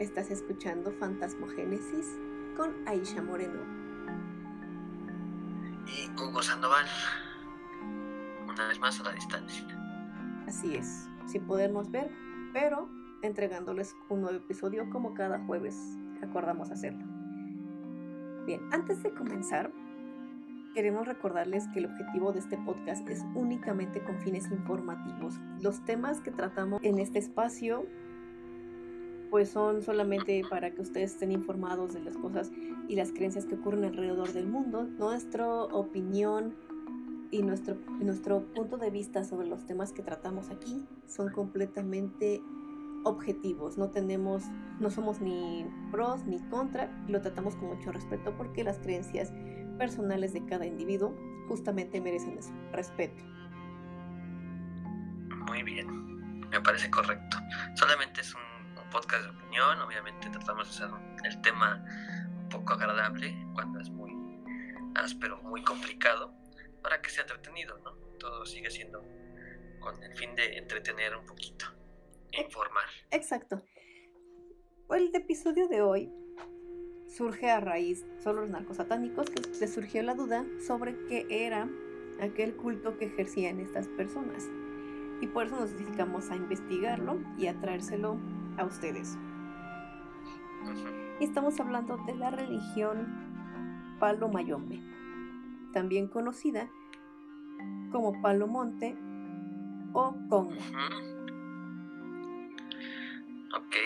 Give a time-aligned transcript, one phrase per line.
[0.00, 2.18] Estás escuchando Fantasmogénesis
[2.56, 3.60] con Aisha Moreno.
[5.86, 6.86] Y Hugo Sandoval.
[8.48, 9.62] Una vez más a la distancia.
[10.46, 12.10] Así es, sin podernos ver,
[12.54, 12.88] pero
[13.20, 15.76] entregándoles un nuevo episodio como cada jueves
[16.22, 17.04] acordamos hacerlo.
[18.46, 19.70] Bien, antes de comenzar,
[20.72, 25.38] queremos recordarles que el objetivo de este podcast es únicamente con fines informativos.
[25.60, 27.84] Los temas que tratamos en este espacio
[29.30, 32.50] pues son solamente para que ustedes estén informados de las cosas
[32.88, 34.84] y las creencias que ocurren alrededor del mundo.
[34.98, 36.54] Nuestra opinión
[37.30, 42.42] y nuestro, nuestro punto de vista sobre los temas que tratamos aquí son completamente
[43.04, 43.78] objetivos.
[43.78, 44.44] No tenemos,
[44.80, 49.32] no somos ni pros ni contra, lo tratamos con mucho respeto porque las creencias
[49.78, 51.14] personales de cada individuo
[51.48, 53.24] justamente merecen ese respeto.
[55.46, 57.38] Muy bien, me parece correcto.
[57.74, 58.49] Solamente es un
[58.90, 61.84] podcast de opinión, obviamente tratamos de hacer el tema
[62.42, 64.12] un poco agradable cuando es muy
[64.94, 66.34] áspero, muy complicado,
[66.82, 67.92] para que sea entretenido, ¿no?
[68.18, 69.02] Todo sigue siendo
[69.78, 71.66] con el fin de entretener un poquito,
[72.32, 72.84] informar.
[73.10, 73.62] Exacto.
[74.90, 76.12] El episodio de hoy
[77.06, 81.68] surge a raíz solo los narcosatánicos que le surgió la duda sobre qué era
[82.20, 84.48] aquel culto que ejercían estas personas.
[85.20, 88.18] Y por eso nos dedicamos a investigarlo y a traérselo
[88.60, 89.18] a ustedes.
[91.18, 93.08] Y estamos hablando de la religión
[93.98, 94.80] Palo Mayombe,
[95.72, 96.68] también conocida
[97.90, 98.96] como Palo Monte
[99.92, 100.54] o Congo.
[103.56, 103.76] Ok.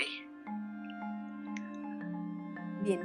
[2.82, 3.00] Bien,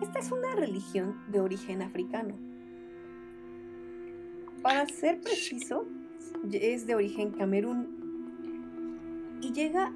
[0.00, 2.34] esta es una religión de origen africano.
[4.62, 5.86] Para ser preciso,
[6.52, 8.00] es de origen Camerún
[9.40, 9.92] y llega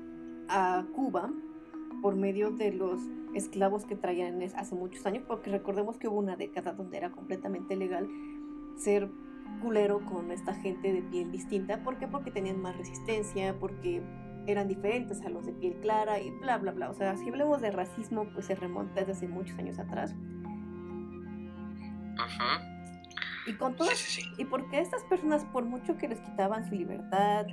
[0.48, 1.30] a Cuba
[2.02, 3.00] por medio de los
[3.34, 7.76] esclavos que traían hace muchos años, porque recordemos que hubo una década donde era completamente
[7.76, 8.08] legal
[8.76, 9.08] ser
[9.62, 11.82] culero con esta gente de piel distinta.
[11.82, 12.06] ¿Por qué?
[12.06, 14.02] Porque tenían más resistencia, porque
[14.46, 16.90] eran diferentes a los de piel clara y bla, bla, bla.
[16.90, 20.14] O sea, si hablamos de racismo, pues se remonta desde muchos años atrás.
[23.46, 27.46] Y con todas, y porque estas personas, por mucho que les quitaban su libertad,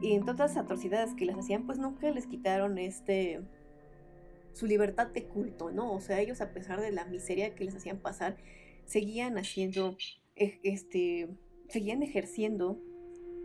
[0.00, 3.40] y en todas las atrocidades que les hacían, pues nunca les quitaron este
[4.52, 5.92] su libertad de culto, ¿no?
[5.92, 8.36] O sea, ellos a pesar de la miseria que les hacían pasar,
[8.86, 9.96] seguían haciendo,
[10.34, 11.28] este,
[11.68, 12.80] seguían ejerciendo,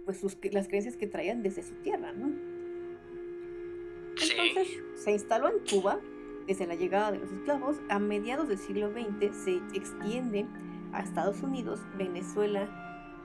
[0.06, 2.34] pues sus, las creencias que traían desde su tierra, ¿no?
[4.10, 6.00] Entonces se instaló en Cuba
[6.48, 7.78] desde la llegada de los esclavos.
[7.90, 10.48] A mediados del siglo XX se extiende
[10.94, 12.68] a Estados Unidos, Venezuela,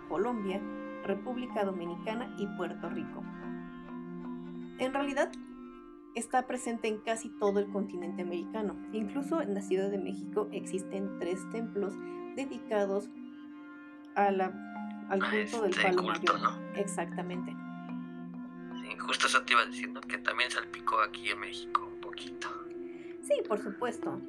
[0.08, 0.60] Colombia,
[1.08, 3.24] República Dominicana y Puerto Rico.
[4.78, 5.32] En realidad,
[6.14, 8.76] está presente en casi todo el continente americano.
[8.92, 11.94] Incluso en la Ciudad de México existen tres templos
[12.36, 13.08] dedicados
[14.14, 14.52] a la,
[15.08, 16.40] al culto del este palo mayor.
[16.76, 17.56] Exactamente.
[18.82, 22.48] Sí, justo eso te iba diciendo que también salpicó aquí en México un poquito.
[23.22, 24.20] Sí, por supuesto.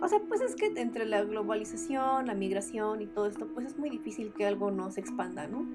[0.00, 3.78] O sea, pues es que entre la globalización, la migración y todo esto, pues es
[3.78, 5.66] muy difícil que algo no se expanda, ¿no?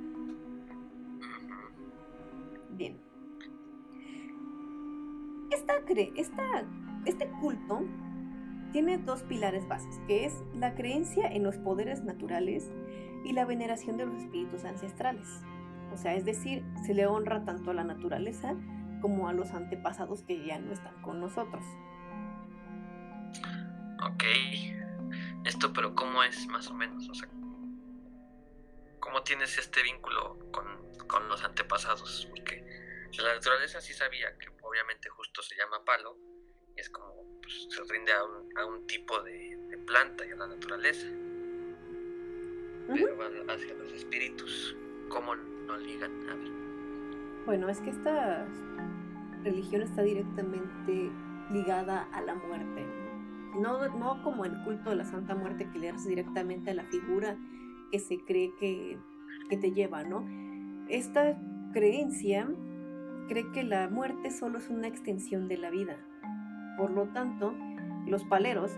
[2.72, 2.98] Bien.
[5.52, 5.74] Esta,
[6.16, 6.64] esta,
[7.06, 7.82] este culto
[8.72, 12.72] tiene dos pilares bases, que es la creencia en los poderes naturales
[13.26, 15.28] y la veneración de los espíritus ancestrales.
[15.94, 18.56] O sea, es decir, se le honra tanto a la naturaleza
[19.02, 21.66] como a los antepasados que ya no están con nosotros.
[24.22, 24.28] Ok.
[25.46, 27.10] Esto, pero ¿cómo es más o menos?
[27.10, 27.28] O sea,
[29.00, 32.28] ¿cómo tienes este vínculo con, con los antepasados?
[32.30, 32.64] Porque
[33.18, 36.20] la naturaleza sí sabía que obviamente justo se llama palo
[36.78, 40.36] y es como pues, se rinde a un, a un tipo de, planta y a
[40.36, 41.08] la naturaleza.
[42.94, 44.76] Pero hacia los espíritus,
[45.10, 46.30] ¿cómo no ligan?
[46.30, 46.52] A ver.
[47.48, 48.46] Bueno, es que esta
[49.44, 51.10] religión está directamente
[51.52, 53.01] ligada a la muerte.
[53.60, 56.84] No, no como el culto de la Santa Muerte que le hace directamente a la
[56.84, 57.38] figura
[57.92, 58.98] que se cree que,
[59.50, 60.26] que te lleva, ¿no?
[60.88, 61.38] Esta
[61.74, 62.48] creencia
[63.28, 65.98] cree que la muerte solo es una extensión de la vida.
[66.78, 67.54] Por lo tanto,
[68.08, 68.72] los paleros,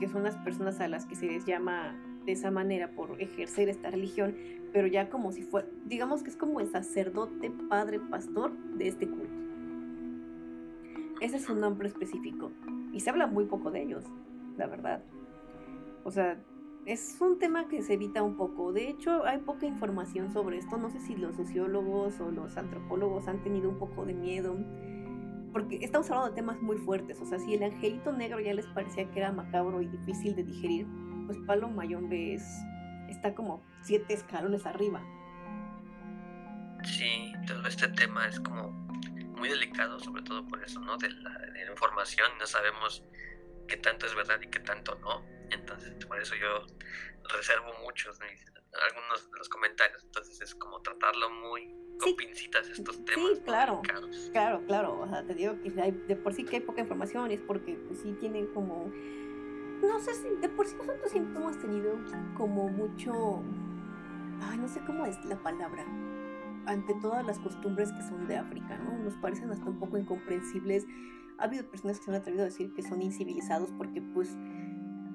[0.00, 3.68] que son las personas a las que se les llama de esa manera por ejercer
[3.68, 4.34] esta religión,
[4.72, 9.08] pero ya como si fuera, digamos que es como el sacerdote, padre, pastor de este
[9.08, 9.34] culto.
[11.20, 12.52] Ese es un nombre específico
[12.96, 14.04] y se habla muy poco de ellos,
[14.56, 15.02] la verdad.
[16.02, 16.38] O sea,
[16.86, 18.72] es un tema que se evita un poco.
[18.72, 20.78] De hecho, hay poca información sobre esto.
[20.78, 24.56] No sé si los sociólogos o los antropólogos han tenido un poco de miedo.
[25.52, 28.66] porque estamos hablando de temas muy fuertes, o sea, si el angelito negro ya les
[28.66, 30.86] parecía que era macabro y difícil de digerir,
[31.26, 32.44] pues Palo Mayombe es,
[33.08, 35.02] está como siete escalones arriba.
[36.84, 38.86] Sí, todo este tema es como
[39.36, 40.96] muy delicado, sobre todo por eso, ¿no?
[40.96, 43.04] De la, de la información, no sabemos
[43.68, 45.24] qué tanto es verdad y qué tanto no.
[45.50, 46.66] Entonces, por eso yo
[47.34, 50.02] reservo muchos, algunos de los comentarios.
[50.04, 53.36] Entonces, es como tratarlo muy con pincitas estos temas.
[53.36, 53.82] Sí, claro.
[54.32, 55.00] Claro, claro.
[55.00, 57.74] O sea, te digo que hay, de por sí que hay poca información, es porque
[57.86, 58.90] pues, sí tienen como.
[59.82, 61.98] No sé si de por sí nosotros siempre hemos tenido
[62.36, 63.42] como mucho.
[64.42, 65.84] Ay, no sé cómo es la palabra
[66.66, 68.98] ante todas las costumbres que son de África, ¿no?
[68.98, 70.86] Nos parecen hasta un poco incomprensibles.
[71.38, 74.36] Ha habido personas que se han atrevido a decir que son incivilizados porque pues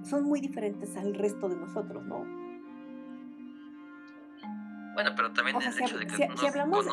[0.03, 2.25] son muy diferentes al resto de nosotros, ¿no?
[4.93, 6.85] Bueno, pero también el hecho de que si, si hablamos,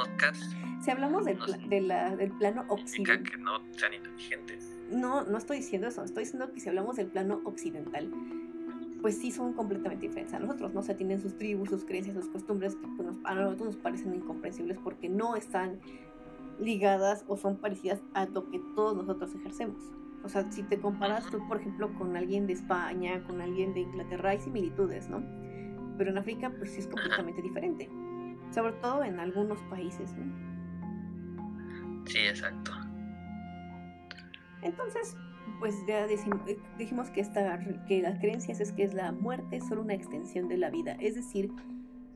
[0.81, 1.39] si hablamos del,
[1.69, 3.23] de la, del plano occidental...
[3.23, 4.79] que no sean inteligentes.
[4.91, 6.05] No, no estoy diciendo eso.
[6.05, 8.11] Estoy diciendo que si hablamos del plano occidental,
[9.01, 10.81] pues sí son completamente diferentes a nosotros, ¿no?
[10.81, 14.15] O sea, tienen sus tribus, sus creencias, sus costumbres que pues, a nosotros nos parecen
[14.15, 15.79] incomprensibles porque no están
[16.59, 19.81] ligadas o son parecidas a lo que todos nosotros ejercemos.
[20.25, 23.81] O sea, si te comparas tú, por ejemplo, con alguien de España, con alguien de
[23.81, 25.23] Inglaterra, hay similitudes, ¿no?
[25.97, 27.89] Pero en África, pues sí es completamente diferente.
[28.51, 30.27] Sobre todo en algunos países, ¿no?
[32.07, 32.73] Sí, exacto.
[34.63, 35.17] Entonces,
[35.59, 39.83] pues ya eh, dijimos que, esta, que las creencias es que es la muerte solo
[39.83, 40.97] una extensión de la vida.
[41.01, 41.51] Es decir,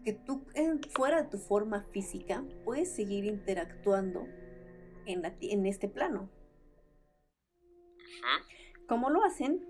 [0.05, 0.43] que tú
[0.91, 4.27] fuera de tu forma física puedes seguir interactuando
[5.07, 6.29] en, en este plano.
[8.87, 9.65] ¿Cómo lo hacen?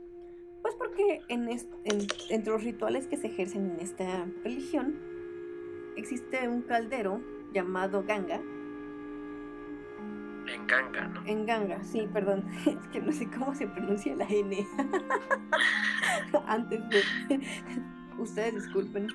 [0.63, 1.49] Pues porque en,
[2.31, 4.99] entre los rituales que se ejercen en esta religión
[5.97, 7.21] existe un caldero
[7.53, 8.41] llamado Ganga.
[10.53, 11.25] En Ganga, ¿no?
[11.27, 12.45] En Ganga, sí, perdón.
[12.67, 14.67] Es que no sé cómo se pronuncia la N.
[16.47, 17.03] Antes de...
[18.19, 19.09] Ustedes disculpen,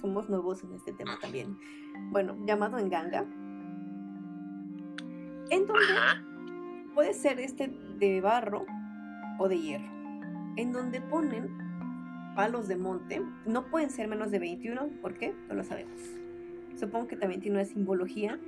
[0.00, 1.58] somos nuevos en este tema también.
[2.10, 3.24] Bueno, llamado en Ganga.
[5.50, 5.96] Entonces,
[6.94, 7.68] puede ser este
[7.98, 8.66] de barro
[9.38, 9.90] o de hierro,
[10.56, 11.56] en donde ponen
[12.34, 13.22] palos de monte.
[13.46, 15.34] No pueden ser menos de 21, ¿por qué?
[15.48, 16.00] No lo sabemos.
[16.78, 18.38] Supongo que también tiene una simbología.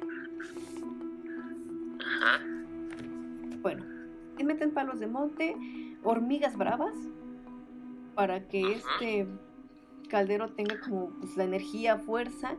[3.60, 3.84] Bueno,
[4.38, 5.56] y meten palos de monte,
[6.04, 6.94] hormigas bravas,
[8.14, 9.26] para que este
[10.08, 12.56] caldero tenga como pues, la energía, fuerza,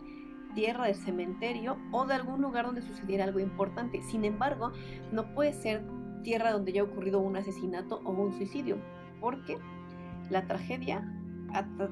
[0.56, 4.02] tierra del cementerio o de algún lugar donde sucediera algo importante.
[4.04, 4.72] Sin embargo,
[5.12, 5.84] no puede ser
[6.24, 8.78] tierra donde haya ocurrido un asesinato o un suicidio,
[9.20, 9.58] porque
[10.30, 11.04] la tragedia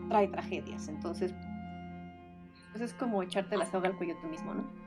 [0.10, 0.88] trae tragedias.
[0.88, 1.34] Entonces,
[2.72, 4.87] pues es como echarte la soga al cuello tú mismo, ¿no?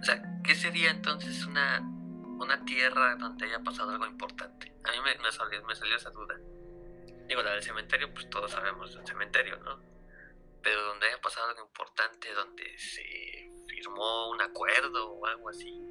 [0.00, 4.72] O sea, ¿qué sería entonces una, una tierra donde haya pasado algo importante?
[4.84, 6.38] A mí me, salió, me salió esa duda.
[7.28, 9.80] Digo, la del cementerio, pues todos sabemos del cementerio, ¿no?
[10.62, 15.82] Pero donde haya pasado algo importante, donde se firmó un acuerdo o algo así.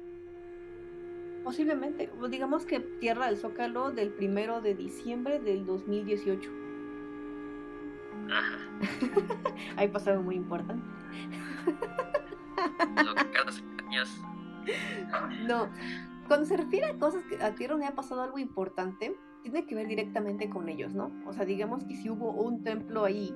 [1.44, 6.50] Posiblemente, digamos que Tierra del Zócalo del primero de diciembre del 2018.
[8.30, 8.58] Ajá.
[9.76, 10.84] Ahí pasó algo muy importante.
[13.04, 13.52] Lo que cada
[13.86, 14.20] años.
[15.46, 15.68] No,
[16.26, 19.74] cuando se refiere a cosas que a Tierra donde ha pasado algo importante, tiene que
[19.74, 21.12] ver directamente con ellos, ¿no?
[21.26, 23.32] O sea, digamos que si hubo un templo ahí,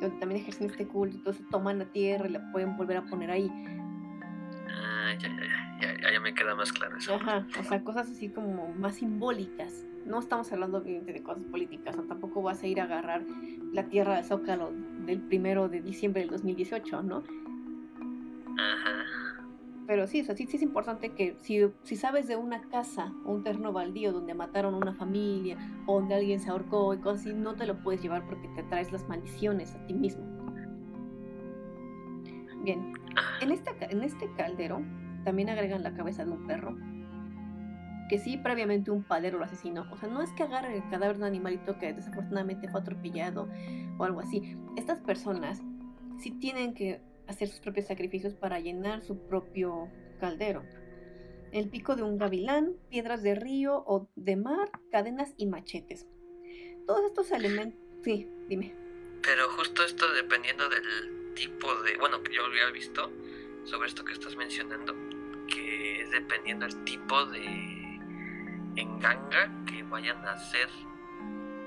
[0.00, 3.30] donde también ejercen este culto, entonces toman la tierra y la pueden volver a poner
[3.30, 3.50] ahí.
[4.68, 7.14] Ah, ya, ya, ya ya, ya me queda más claro eso.
[7.14, 9.86] Ajá, o sea, cosas así como más simbólicas.
[10.06, 13.22] No estamos hablando obviamente de cosas políticas, o tampoco vas a ir a agarrar
[13.72, 14.72] la tierra de Zócalo
[15.06, 17.22] del primero de diciembre del 2018, ¿no?
[18.60, 19.20] Ajá.
[19.90, 23.12] Pero sí, o sea, sí, sí es importante que si, si sabes de una casa
[23.24, 26.98] o un terreno baldío donde mataron a una familia o donde alguien se ahorcó y
[26.98, 30.24] cosas así, no te lo puedes llevar porque te traes las maldiciones a ti mismo.
[32.62, 32.92] Bien,
[33.40, 34.80] en, esta, en este caldero
[35.24, 36.76] también agregan la cabeza de un perro.
[38.08, 39.86] Que sí, previamente un padero lo asesinó.
[39.90, 43.48] O sea, no es que agarren el cadáver de un animalito que desafortunadamente fue atropellado
[43.98, 44.56] o algo así.
[44.76, 45.62] Estas personas
[46.18, 50.64] sí tienen que hacer sus propios sacrificios para llenar su propio caldero.
[51.52, 56.06] El pico de un gavilán, piedras de río o de mar, cadenas y machetes.
[56.86, 57.80] Todos estos elementos...
[58.02, 58.74] Sí, dime.
[59.22, 61.96] Pero justo esto dependiendo del tipo de...
[61.98, 63.10] Bueno, que yo había visto
[63.64, 64.94] sobre esto que estás mencionando,
[65.46, 67.44] que es dependiendo del tipo de
[68.76, 70.68] enganga que vayan a hacer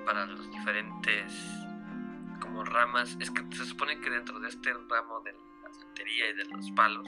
[0.06, 1.34] para los diferentes
[2.40, 3.18] como ramas.
[3.20, 5.34] Es que se supone que dentro de este ramo de
[5.94, 7.08] la santería y de los palos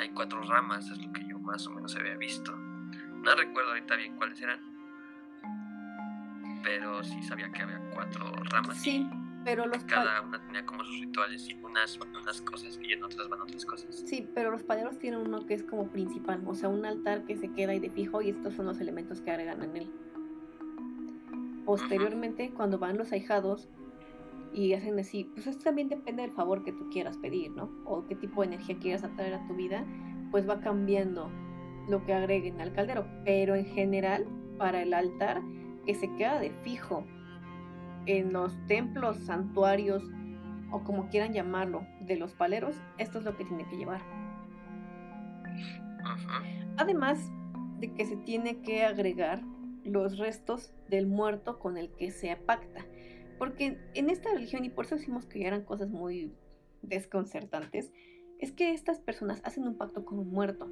[0.00, 2.56] hay cuatro ramas, es lo que yo más o menos había visto.
[2.56, 4.60] No recuerdo ahorita bien cuáles eran.
[6.62, 8.78] Pero sí sabía que había cuatro ramas.
[8.78, 9.06] Sí,
[9.44, 13.04] pero los Cada una tenía como sus rituales y unas van unas cosas y en
[13.04, 14.02] otras van otras cosas.
[14.06, 17.36] Sí, pero los paleros tienen uno que es como principal, o sea, un altar que
[17.36, 19.92] se queda ahí de fijo y estos son los elementos que agregan en él.
[21.64, 23.68] Posteriormente, cuando van los ahijados
[24.52, 27.70] y hacen así, pues esto también depende del favor que tú quieras pedir, ¿no?
[27.84, 29.84] O qué tipo de energía quieras atraer a tu vida,
[30.30, 31.30] pues va cambiando
[31.88, 33.06] lo que agreguen al caldero.
[33.24, 34.26] Pero en general,
[34.58, 35.42] para el altar,
[35.86, 37.04] que se queda de fijo
[38.06, 40.02] en los templos, santuarios
[40.70, 44.00] o como quieran llamarlo, de los paleros, esto es lo que tiene que llevar.
[46.76, 47.30] Además
[47.78, 49.42] de que se tiene que agregar
[49.84, 52.84] los restos del muerto con el que se pacta.
[53.42, 56.32] Porque en esta religión, y por eso decimos que eran cosas muy
[56.82, 57.92] desconcertantes,
[58.38, 60.70] es que estas personas hacen un pacto con un muerto.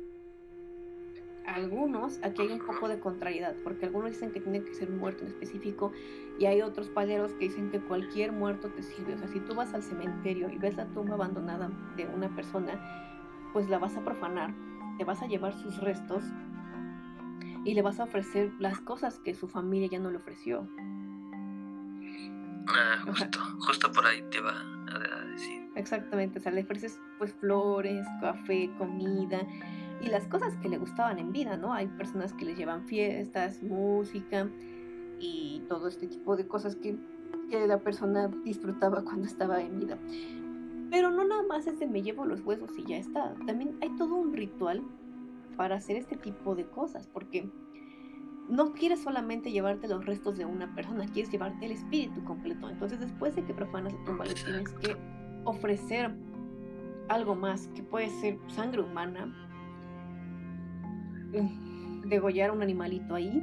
[1.44, 4.98] Algunos, aquí hay un poco de contrariedad, porque algunos dicen que tiene que ser un
[4.98, 5.90] muerto en específico,
[6.38, 9.14] y hay otros paleros que dicen que cualquier muerto te sirve.
[9.14, 12.80] O sea, si tú vas al cementerio y ves la tumba abandonada de una persona,
[13.52, 14.54] pues la vas a profanar,
[14.96, 16.22] te vas a llevar sus restos
[17.64, 20.68] y le vas a ofrecer las cosas que su familia ya no le ofreció.
[22.74, 24.54] Ah, justo, justo por ahí te va
[24.92, 25.70] a decir.
[25.76, 29.40] Exactamente, o sea, le ofreces pues flores, café, comida
[30.00, 31.72] y las cosas que le gustaban en vida, ¿no?
[31.72, 34.48] Hay personas que les llevan fiestas, música
[35.18, 36.96] y todo este tipo de cosas que,
[37.50, 39.98] que la persona disfrutaba cuando estaba en vida.
[40.90, 43.34] Pero no nada más es de me llevo los huesos y ya está.
[43.46, 44.82] También hay todo un ritual
[45.56, 47.48] para hacer este tipo de cosas, porque
[48.50, 52.68] no quieres solamente llevarte los restos de una persona, quieres llevarte el espíritu completo.
[52.68, 54.96] Entonces, después de que profanas la tumba, le tienes que
[55.44, 56.14] ofrecer
[57.08, 59.26] algo más, que puede ser sangre humana,
[61.32, 63.42] mm, degollar un animalito ahí.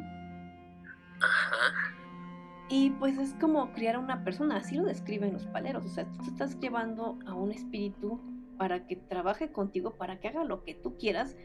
[2.70, 5.86] Y pues es como criar a una persona, así lo describen los paleros.
[5.86, 8.20] O sea, tú estás llevando a un espíritu
[8.58, 11.38] para que trabaje contigo, para que haga lo que tú quieras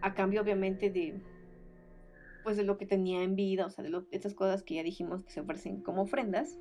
[0.00, 1.20] a cambio obviamente de
[2.42, 4.82] pues de lo que tenía en vida, o sea, de, lo, esas cosas que ya
[4.82, 6.58] dijimos que se ofrecen como ofrendas.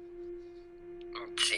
[1.37, 1.57] Sí,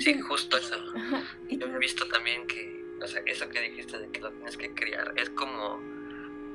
[0.00, 0.76] sí, justo eso.
[1.50, 4.74] Yo he visto también que, o sea, eso que dijiste de que lo tienes que
[4.74, 5.80] criar, es como,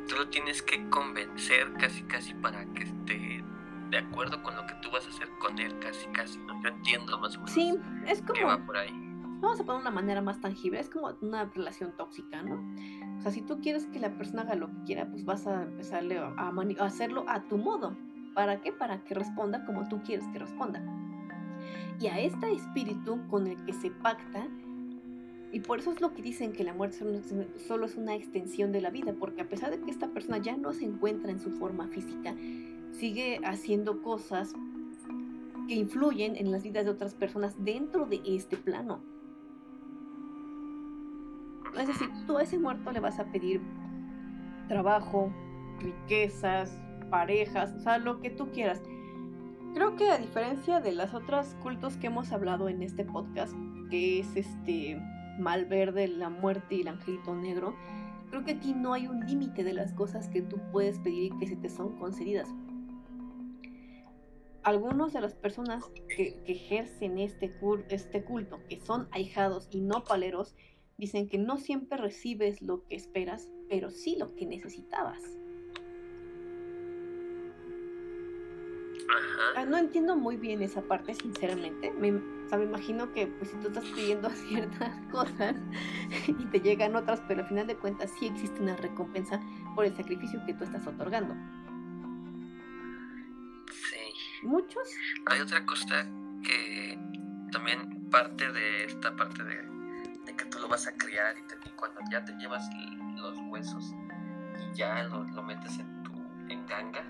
[0.07, 3.43] tú lo tienes que convencer casi, casi para que esté
[3.89, 6.61] de acuerdo con lo que tú vas a hacer con él, casi, casi, ¿no?
[6.61, 7.51] Yo entiendo más o menos.
[7.51, 7.75] Sí,
[8.07, 8.45] es como...
[8.45, 9.08] va por ahí.
[9.41, 12.61] Vamos a poner una manera más tangible, es como una relación tóxica, ¿no?
[13.17, 15.63] O sea, si tú quieres que la persona haga lo que quiera, pues vas a
[15.63, 17.95] empezarle a, a hacerlo a tu modo.
[18.33, 18.71] ¿Para qué?
[18.71, 20.83] Para que responda como tú quieres que responda.
[21.99, 24.47] Y a este espíritu con el que se pacta,
[25.51, 26.99] y por eso es lo que dicen que la muerte
[27.67, 30.55] solo es una extensión de la vida, porque a pesar de que esta persona ya
[30.55, 32.35] no se encuentra en su forma física,
[32.91, 34.53] sigue haciendo cosas
[35.67, 39.01] que influyen en las vidas de otras personas dentro de este plano.
[41.77, 43.61] Es decir, tú a ese muerto le vas a pedir
[44.67, 45.31] trabajo,
[45.79, 48.81] riquezas, parejas, o sea, lo que tú quieras.
[49.73, 53.53] Creo que a diferencia de las otras cultos que hemos hablado en este podcast,
[53.89, 55.01] que es este
[55.39, 57.75] Malverde, la muerte y el angelito negro,
[58.29, 61.37] creo que aquí no hay un límite de las cosas que tú puedes pedir y
[61.37, 62.49] que se te son concedidas.
[64.63, 65.85] Algunos de las personas
[66.15, 67.55] que, ejercen este,
[67.89, 70.55] este culto, que son ahijados y no paleros,
[70.99, 75.39] Dicen que no siempre recibes lo que esperas, pero sí lo que necesitabas.
[79.55, 81.91] Ah, no entiendo muy bien esa parte, sinceramente.
[81.91, 85.55] Me, o sea, me imagino que pues, si tú estás pidiendo ciertas cosas
[86.27, 89.39] y te llegan otras, pero al final de cuentas sí existe una recompensa
[89.75, 91.33] por el sacrificio que tú estás otorgando.
[93.71, 94.45] Sí.
[94.45, 94.83] Muchos.
[95.27, 96.05] Hay otra cosa
[96.43, 96.99] que
[97.53, 99.78] también parte de esta parte de
[100.35, 102.67] que tú lo vas a criar y, cuando ya te llevas
[103.15, 103.93] los huesos
[104.59, 106.11] y ya lo, metes en tu
[106.49, 107.05] en ganga,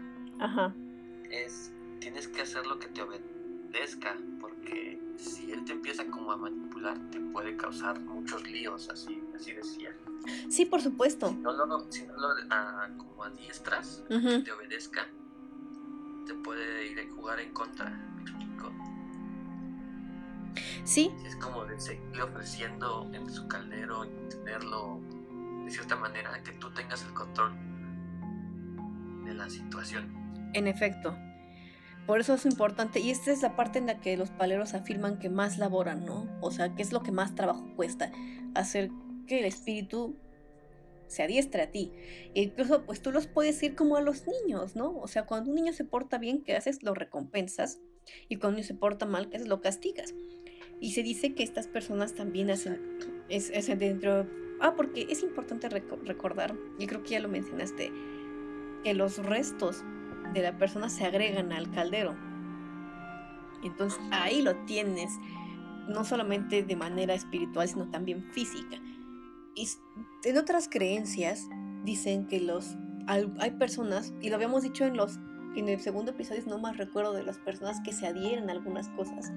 [1.30, 6.38] es tienes que hacer lo que te obedezca, porque si él te empieza como a
[6.38, 9.96] manipular, te puede causar muchos líos, así, así decía.
[10.50, 11.30] Sí, por supuesto.
[11.30, 15.08] Si no lo, si no lo a, como adiestras, que te obedezca,
[16.26, 18.09] te puede ir a jugar en contra.
[20.84, 21.12] Sí.
[21.26, 25.00] Es como de seguir ofreciendo en su caldero y tenerlo
[25.66, 27.54] de cierta manera, que tú tengas el control
[29.26, 30.52] de la situación.
[30.54, 31.16] En efecto.
[32.08, 35.20] Por eso es importante, y esta es la parte en la que los paleros afirman
[35.20, 36.28] que más laboran, ¿no?
[36.42, 38.12] O sea, que es lo que más trabajo cuesta,
[38.56, 38.90] hacer
[39.28, 40.16] que el espíritu
[41.06, 41.92] se adiestra a ti.
[42.34, 44.98] E incluso pues tú los puedes ir como a los niños, ¿no?
[44.98, 46.82] O sea, cuando un niño se porta bien, ¿qué haces?
[46.82, 47.80] Lo recompensas.
[48.28, 49.48] Y cuando un niño se porta mal, ¿qué haces?
[49.48, 50.14] Lo castigas.
[50.80, 52.80] Y se dice que estas personas también hacen,
[53.28, 54.28] es, dentro...
[54.62, 57.92] Ah, porque es importante recordar, y creo que ya lo mencionaste,
[58.84, 59.84] que los restos
[60.34, 62.16] de la persona se agregan al caldero.
[63.64, 65.12] Entonces ahí lo tienes,
[65.88, 68.78] no solamente de manera espiritual, sino también física.
[69.56, 69.68] Y
[70.24, 71.48] en otras creencias
[71.84, 72.76] dicen que los
[73.08, 75.18] hay personas, y lo habíamos dicho en los
[75.56, 78.88] en el segundo episodio, no más recuerdo de las personas que se adhieren a algunas
[78.90, 79.32] cosas.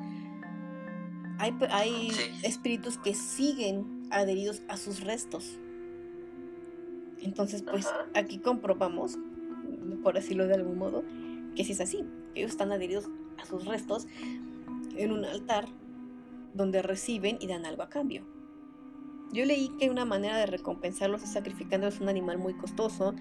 [1.39, 2.11] Hay, hay
[2.43, 5.59] espíritus que siguen adheridos a sus restos.
[7.21, 9.19] Entonces, pues aquí comprobamos,
[10.03, 11.05] por decirlo de algún modo,
[11.55, 12.05] que si es así.
[12.35, 13.09] Ellos están adheridos
[13.41, 14.07] a sus restos
[14.97, 15.67] en un altar
[16.55, 18.25] donde reciben y dan algo a cambio.
[19.33, 23.15] Yo leí que una manera de recompensarlos es sacrificándoles un animal muy costoso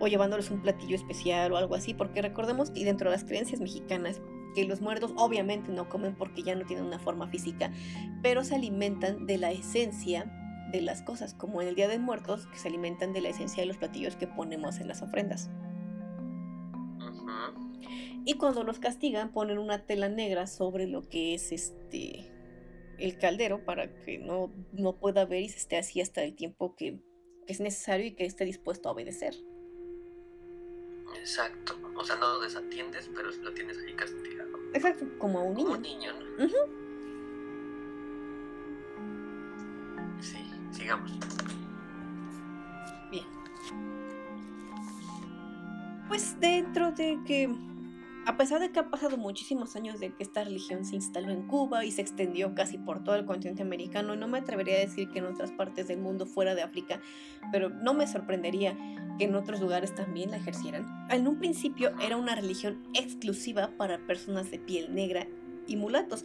[0.00, 3.60] o llevándoles un platillo especial o algo así, porque recordemos que dentro de las creencias
[3.60, 4.20] mexicanas,
[4.54, 7.72] que los muertos obviamente no comen porque ya no tienen una forma física,
[8.22, 10.30] pero se alimentan de la esencia
[10.72, 13.62] de las cosas, como en el Día de Muertos, que se alimentan de la esencia
[13.62, 15.50] de los platillos que ponemos en las ofrendas.
[18.24, 22.30] Y cuando los castigan ponen una tela negra sobre lo que es este
[22.98, 26.76] el caldero para que no, no pueda ver y se esté así hasta el tiempo
[26.76, 27.00] que,
[27.48, 29.34] es necesario y que esté dispuesto a obedecer.
[31.18, 31.76] Exacto.
[31.94, 34.58] O sea, no lo desatiendes, pero lo tienes ahí castigado.
[34.74, 35.66] Exacto, como a un niño.
[35.66, 36.48] Como un niño, ¿no?
[40.20, 40.38] Sí,
[40.70, 41.12] sigamos.
[43.10, 43.26] Bien.
[46.08, 47.50] Pues dentro de que
[48.24, 51.42] a pesar de que ha pasado muchísimos años de que esta religión se instaló en
[51.48, 55.10] Cuba y se extendió casi por todo el continente americano, no me atrevería a decir
[55.10, 57.00] que en otras partes del mundo fuera de África,
[57.50, 58.76] pero no me sorprendería
[59.18, 61.06] que en otros lugares también la ejercieran.
[61.10, 65.26] En un principio era una religión exclusiva para personas de piel negra
[65.66, 66.24] y mulatos.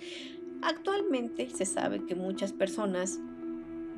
[0.62, 3.20] Actualmente se sabe que muchas personas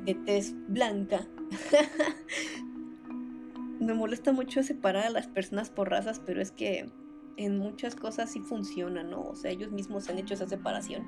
[0.04, 1.26] de tez blanca
[3.80, 6.90] me molesta mucho separar a las personas por razas, pero es que
[7.36, 9.22] en muchas cosas sí funciona, ¿no?
[9.22, 11.06] O sea, ellos mismos han hecho esa separación.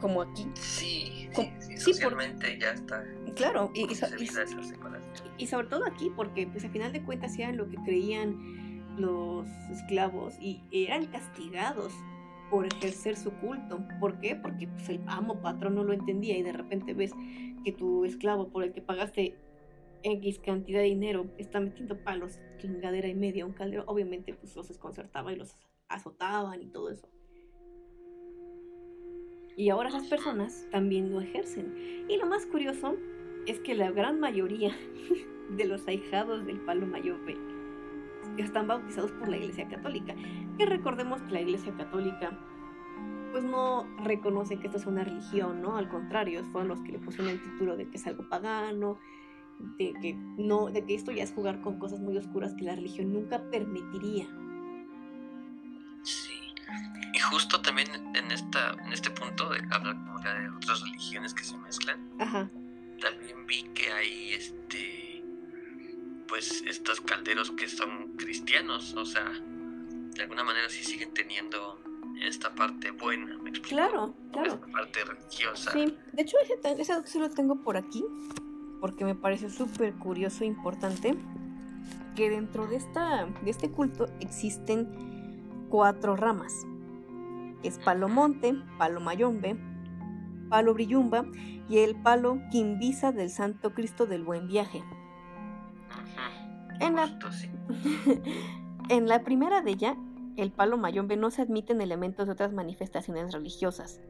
[0.00, 0.46] Como aquí.
[0.54, 3.04] Sí, sí, socialmente ya está.
[3.34, 3.86] Claro, y,
[5.38, 9.46] y, sobre todo aquí, porque pues al final de cuentas eran lo que creían los
[9.70, 11.92] esclavos y eran castigados
[12.50, 13.86] por ejercer su culto.
[14.00, 14.36] ¿Por qué?
[14.36, 17.12] Porque pues, el amo patrón no lo entendía y de repente ves
[17.64, 19.36] que tu esclavo por el que pagaste
[20.02, 24.68] X cantidad de dinero está metiendo palos, chingadera y media, un caldero, obviamente pues los
[24.68, 25.56] desconcertaba y los
[25.88, 27.08] azotaban y todo eso.
[29.58, 32.04] Y ahora esas personas también lo ejercen.
[32.08, 32.94] Y lo más curioso
[33.44, 34.70] es que la gran mayoría
[35.50, 37.36] de los ahijados del palo mayope
[38.36, 40.14] están bautizados por la Iglesia Católica.
[40.56, 42.38] Que recordemos que la Iglesia Católica
[43.32, 45.76] pues no reconoce que esto es una religión, ¿no?
[45.76, 49.00] Al contrario, fueron los que le pusieron el título de que es algo pagano,
[49.76, 52.76] de que no, de que esto ya es jugar con cosas muy oscuras que la
[52.76, 54.28] religión nunca permitiría.
[56.78, 57.08] Sí.
[57.14, 61.44] Y justo también en esta, en este punto de hablar como de otras religiones que
[61.44, 62.08] se mezclan.
[62.18, 62.50] Ajá.
[63.00, 65.24] También vi que hay este
[66.28, 71.80] pues estos calderos que son cristianos, o sea, de alguna manera sí siguen teniendo
[72.20, 73.76] esta parte buena, ¿me explico?
[73.76, 74.54] Claro, claro.
[74.54, 75.72] Esta parte religiosa.
[75.72, 78.04] Sí, de hecho ese, ese, ese lo tengo por aquí
[78.80, 81.14] porque me parece súper curioso e importante
[82.14, 84.88] que dentro de, esta, de este culto existen
[85.68, 86.52] cuatro ramas.
[87.62, 89.56] Es palo monte, palo mayombe,
[90.48, 91.24] palo brillumba
[91.68, 94.82] y el palo quimbisa del Santo Cristo del Buen Viaje.
[96.80, 97.18] En la,
[98.88, 99.96] en la primera de ella,
[100.36, 104.00] el palo mayombe no se admiten elementos de otras manifestaciones religiosas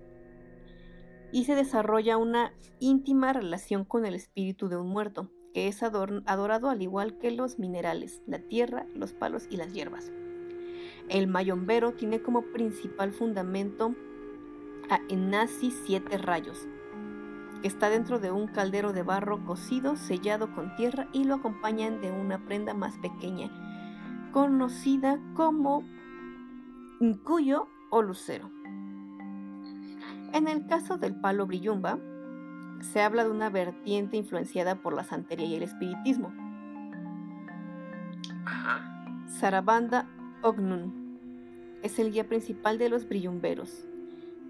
[1.32, 6.70] y se desarrolla una íntima relación con el espíritu de un muerto, que es adorado
[6.70, 10.12] al igual que los minerales, la tierra, los palos y las hierbas.
[11.09, 13.94] El mayombero tiene como principal fundamento
[14.90, 16.66] a Enasi siete rayos,
[17.62, 22.01] que está dentro de un caldero de barro cocido, sellado con tierra y lo acompañan
[22.01, 23.51] de una prenda más pequeña,
[24.33, 25.85] conocida como
[27.24, 28.51] cuyo o lucero.
[30.33, 31.98] En el caso del palo brillumba,
[32.81, 36.33] se habla de una vertiente influenciada por la santería y el espiritismo.
[39.27, 40.07] Sarabanda
[40.42, 41.09] Ognun
[41.83, 43.85] es el guía principal de los brillumberos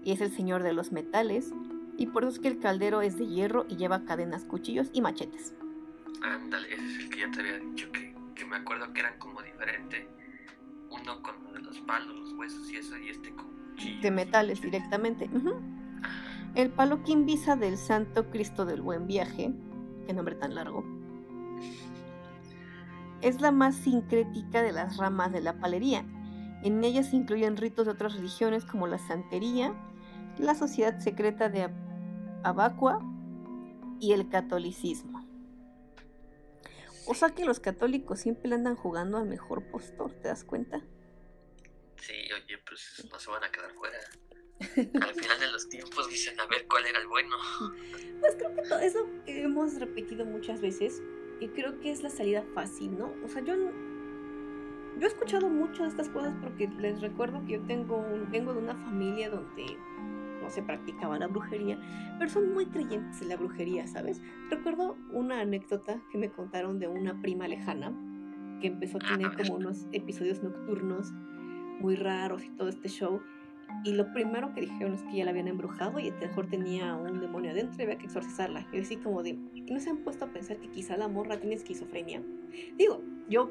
[0.03, 1.53] y es el señor de los metales
[1.97, 5.01] y por eso es que el caldero es de hierro y lleva cadenas, cuchillos y
[5.01, 5.53] machetes.
[6.21, 9.17] Ándale, ese es el que ya te había dicho que, que me acuerdo que eran
[9.19, 10.05] como diferentes.
[10.89, 14.01] Uno con los palos, los huesos y eso, y este con cuchillos.
[14.01, 15.29] De metales directamente.
[15.33, 15.55] Ujú.
[16.55, 19.53] El palo Quimbisa del Santo Cristo del Buen Viaje,
[20.07, 20.83] qué nombre tan largo,
[23.21, 26.05] es la más sincrética de las ramas de la palería.
[26.63, 29.73] En ella se incluyen ritos de otras religiones como la santería,
[30.37, 32.99] la sociedad secreta de Ab- Abacua
[33.99, 35.25] y el catolicismo.
[37.07, 40.81] O sea que los católicos siempre andan jugando al mejor postor, ¿te das cuenta?
[41.97, 43.97] Sí, oye, pues no se van a quedar fuera.
[45.01, 47.35] Al final de los tiempos dicen a ver cuál era el bueno.
[48.19, 51.01] Pues creo que todo eso que hemos repetido muchas veces
[51.39, 53.11] y creo que es la salida fácil, ¿no?
[53.23, 53.55] O sea, yo
[54.99, 58.53] yo he escuchado mucho de estas cosas porque les recuerdo que yo tengo un, vengo
[58.53, 59.77] de una familia donde
[60.41, 61.79] no se practicaba la brujería,
[62.17, 64.21] pero son muy creyentes en la brujería, ¿sabes?
[64.49, 67.93] Recuerdo una anécdota que me contaron de una prima lejana
[68.59, 71.13] que empezó a tener como unos episodios nocturnos
[71.79, 73.21] muy raros y todo este show.
[73.85, 76.47] Y lo primero que dijeron es que ya la habían embrujado y a lo mejor
[76.49, 78.67] tenía un demonio adentro y había que exorcizarla.
[78.73, 81.39] Y así como de, ¿y no se han puesto a pensar que quizá la morra
[81.39, 82.21] tiene esquizofrenia?
[82.77, 83.49] Digo, yo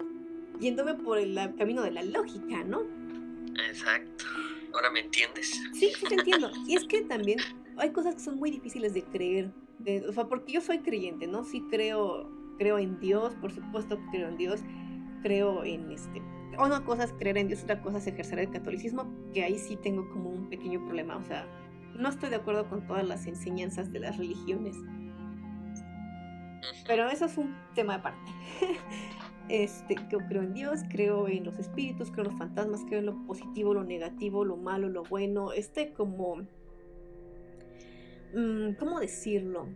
[0.61, 2.83] yéndome por el camino de la lógica, ¿no?
[3.68, 4.24] Exacto.
[4.74, 5.59] Ahora me entiendes.
[5.72, 6.50] Sí, sí te entiendo.
[6.66, 7.38] Y es que también
[7.78, 9.50] hay cosas que son muy difíciles de creer.
[9.78, 11.44] de- o sea, porque yo soy creyente, ¿no?
[11.44, 12.28] Sí creo,
[12.59, 14.61] creo en Dios, por supuesto que creo en Dios.
[15.22, 16.20] Creo en este...
[16.59, 19.77] Una cosa es creer en Dios, otra cosa es ejercer el catolicismo, que ahí sí
[19.77, 21.16] tengo como un pequeño problema.
[21.16, 21.47] O sea,
[21.94, 24.77] no estoy de acuerdo con todas las enseñanzas de las religiones.
[26.87, 28.31] Pero eso es un tema aparte.
[29.49, 33.07] Este, yo creo en Dios, creo en los espíritus, creo en los fantasmas, creo en
[33.07, 35.53] lo positivo, lo negativo, lo malo, lo bueno.
[35.53, 36.47] Este como...
[38.35, 39.68] mm, ¿Cómo decirlo?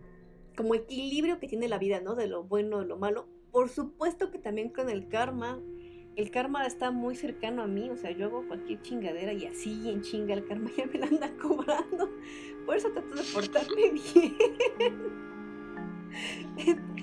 [0.59, 2.15] Como equilibrio que tiene la vida, ¿no?
[2.15, 3.27] De lo bueno, de lo malo.
[3.51, 5.59] Por supuesto que también con el karma.
[6.15, 9.89] El karma está muy cercano a mí, o sea, yo hago cualquier chingadera y así
[9.89, 12.11] en chinga el karma ya me la anda cobrando.
[12.67, 14.37] Por eso trato de portarme bien.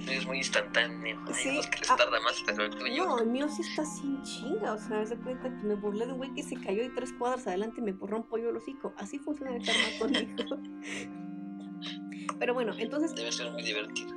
[0.08, 1.20] Es muy instantáneo.
[1.34, 3.06] Sí, unos que les ah, tarda más, pero el tuyo.
[3.06, 4.74] No, el mío sí está sin chinga.
[4.74, 7.12] O sea, se cuenta que me burlé de un güey que se cayó de tres
[7.14, 8.94] cuadras adelante y me porró un pollo el hocico.
[8.98, 10.60] Así funciona el karma conmigo.
[12.38, 14.16] Pero bueno, entonces, Debe ser muy divertido.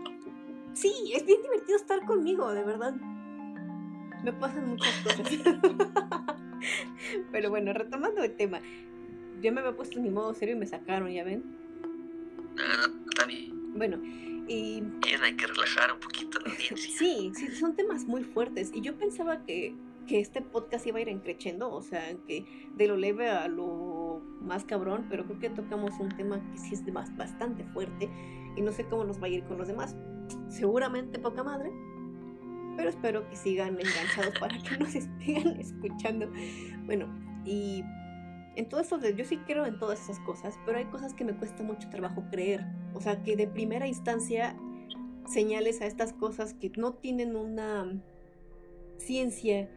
[0.74, 2.94] sí, es bien divertido estar conmigo, de verdad.
[4.22, 5.28] Me pasan muchas cosas.
[7.32, 8.60] Pero bueno, retomando el tema.
[9.40, 11.42] Yo me había puesto en mi modo serio y me sacaron, ¿ya ven?
[12.58, 13.72] Ah, está bien.
[13.76, 13.98] Bueno,
[14.46, 16.76] y Bien, hay que relajar un poquito la audiencia.
[16.76, 18.70] Sí, sí, son temas muy fuertes.
[18.74, 19.74] Y yo pensaba que,
[20.06, 22.44] que este podcast iba a ir encrechendo, o sea, que
[22.76, 26.74] de lo leve a lo más cabrón, pero creo que tocamos un tema que sí
[26.74, 28.08] es de más- bastante fuerte
[28.56, 29.96] y no sé cómo nos va a ir con los demás.
[30.48, 31.70] Seguramente poca madre,
[32.76, 34.90] pero espero que sigan enganchados para que nos
[35.24, 36.30] sigan escuchando.
[36.84, 37.06] Bueno,
[37.44, 37.82] y
[38.56, 41.34] en todo eso, yo sí creo en todas esas cosas, pero hay cosas que me
[41.34, 42.64] cuesta mucho trabajo creer.
[42.94, 44.56] O sea, que de primera instancia
[45.26, 48.00] señales a estas cosas que no tienen una
[48.98, 49.70] ciencia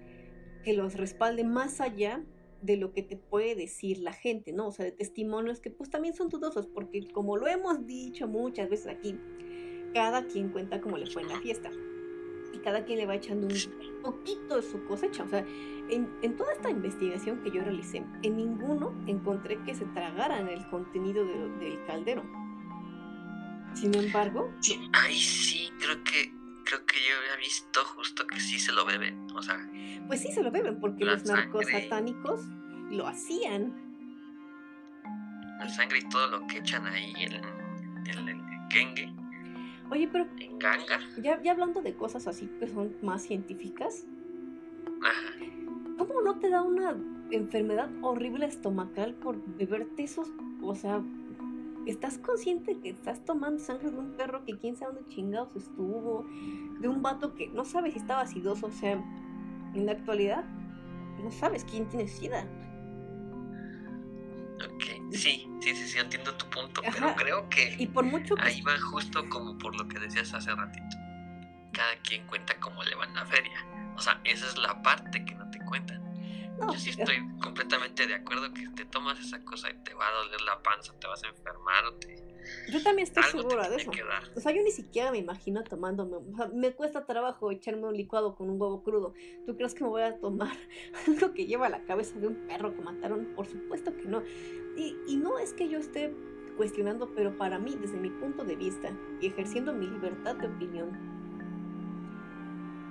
[0.63, 2.23] que los respalde más allá
[2.61, 4.67] de lo que te puede decir la gente, ¿no?
[4.67, 8.69] O sea, de testimonios que pues también son dudosos, porque como lo hemos dicho muchas
[8.69, 9.17] veces aquí,
[9.93, 11.69] cada quien cuenta cómo le fue en la fiesta.
[12.65, 15.23] Cada quien le va echando un poquito de su cosecha.
[15.23, 15.45] O sea,
[15.87, 20.67] en, en toda esta investigación que yo realicé, en ninguno encontré que se tragaran el
[20.69, 22.23] contenido de- del caldero.
[23.75, 28.57] Sin embargo, Sí, Ay, sí, creo que creo que yo había visto justo que sí
[28.57, 29.27] se lo beben.
[29.35, 29.69] O sea,
[30.07, 31.43] Pues sí se lo beben, porque los sangre.
[31.45, 32.41] narcosatánicos
[32.89, 33.75] lo hacían.
[35.59, 39.13] la sangre y todo lo que echan ahí en el, el Genge,
[39.91, 40.99] Oye, pero en Ganga.
[41.21, 44.05] ya, ya hablando de cosas así que son más científicas,
[45.01, 45.33] Ajá.
[45.97, 46.95] ¿cómo no te da una
[47.31, 50.29] enfermedad horrible estomacal por beberte esos?
[50.61, 51.01] O sea,
[51.85, 56.25] ¿estás consciente que estás tomando sangre de un perro que quién sabe dónde chingados estuvo?
[56.79, 58.93] De un vato que no sabes si estaba acidoso, o sea,
[59.73, 60.43] en la actualidad
[61.23, 62.47] no sabes quién tiene sida.
[65.17, 66.91] Sí, sí, sí, sí, entiendo tu punto, Ajá.
[66.93, 68.41] pero creo que Y por mucho que...
[68.43, 70.97] ahí va justo como por lo que decías hace ratito.
[71.71, 73.65] Cada quien cuenta cómo le va en la feria.
[73.95, 76.03] O sea, esa es la parte que no te cuentan.
[76.57, 80.07] No, Yo sí estoy completamente de acuerdo que te tomas esa cosa y te va
[80.07, 82.15] a doler la panza, te vas a enfermar o te...
[82.71, 83.91] yo también estoy algo segura de eso.
[84.35, 86.17] O sea, yo ni siquiera me imagino tomándome.
[86.17, 89.13] O sea, me cuesta trabajo echarme un licuado con un huevo crudo.
[89.45, 90.55] ¿Tú crees que me voy a tomar
[91.07, 93.25] algo que lleva la cabeza de un perro que mataron?
[93.35, 94.23] Por supuesto que no.
[94.75, 96.13] Y, y no es que yo esté
[96.57, 98.89] cuestionando, pero para mí, desde mi punto de vista
[99.21, 100.91] y ejerciendo mi libertad de opinión,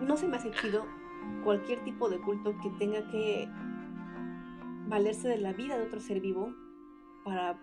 [0.01, 0.85] no se me hace chido
[1.43, 3.49] cualquier tipo de culto que tenga que
[4.89, 6.55] valerse de la vida de otro ser vivo
[7.25, 7.59] para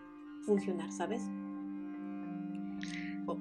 [0.46, 1.22] funcionar, ¿sabes?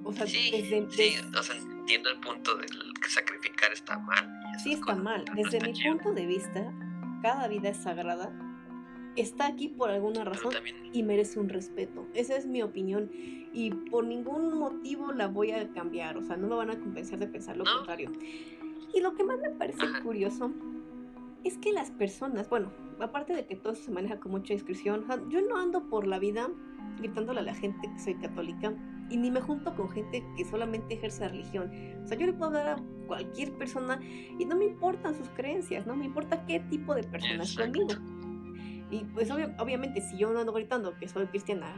[0.04, 0.50] O, sea, sí,
[0.90, 4.28] sí, o sea, entiendo el punto de que sacrificar está mal.
[4.62, 5.24] Sí, está mal.
[5.34, 6.72] Desde mi punto de vista,
[7.22, 8.32] cada vida es sagrada,
[9.16, 10.52] está aquí por alguna razón
[10.92, 12.06] y merece un respeto.
[12.14, 13.10] Esa es mi opinión
[13.52, 17.18] y por ningún motivo la voy a cambiar, o sea, no me van a convencer
[17.18, 18.12] de pensar lo contrario.
[18.94, 20.52] Y lo que más me parece curioso
[21.44, 25.40] es que las personas, bueno, aparte de que todo se maneja con mucha discreción, yo
[25.42, 26.48] no ando por la vida
[26.98, 28.74] gritándole a la gente que soy católica
[29.10, 31.70] y ni me junto con gente que solamente ejerce la religión.
[32.04, 34.00] O sea, yo le puedo hablar a cualquier persona
[34.38, 37.88] y no me importan sus creencias, no me importa qué tipo de persona es conmigo.
[38.90, 41.74] Y pues obviamente si yo no ando gritando que soy cristiana,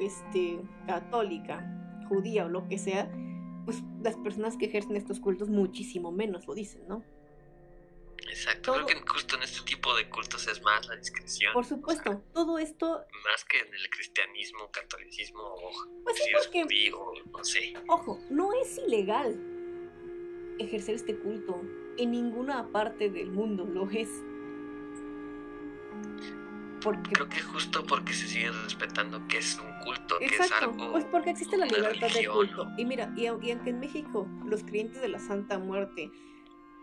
[0.00, 3.10] este, católica, judía o lo que sea,
[3.64, 7.02] pues las personas que ejercen estos cultos muchísimo menos lo dicen, ¿no?
[8.26, 11.52] Exacto, creo que justo en este tipo de cultos es más la discreción.
[11.52, 13.04] Por supuesto, todo esto...
[13.24, 15.72] Más que en el cristianismo, catolicismo o
[16.04, 17.74] pues si es judío, no sé.
[17.88, 19.38] Ojo, no es ilegal
[20.58, 21.60] ejercer este culto.
[21.96, 24.08] En ninguna parte del mundo lo es.
[26.82, 27.10] Porque...
[27.12, 30.92] Creo que justo porque se sigue respetando que es un culto, que es algo.
[30.92, 32.68] Pues porque existe la libertad de culto.
[32.76, 36.10] Y mira, y, y aunque en México los creyentes de la Santa Muerte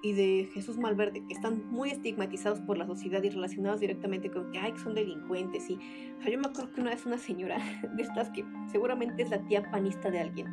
[0.05, 4.51] y de Jesús Malverde, que están muy estigmatizados por la sociedad y relacionados directamente con
[4.51, 5.67] que, ay, que son delincuentes.
[5.67, 5.79] Y,
[6.19, 7.57] o sea, yo me acuerdo que una vez una señora
[7.95, 10.47] de estas que seguramente es la tía panista de alguien.